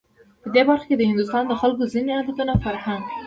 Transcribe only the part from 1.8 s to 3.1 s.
ځینو عادتونو، فرهنک